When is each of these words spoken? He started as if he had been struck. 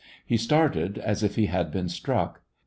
He 0.25 0.35
started 0.35 0.97
as 0.97 1.21
if 1.21 1.35
he 1.35 1.45
had 1.45 1.69
been 1.69 1.87
struck. 1.87 2.41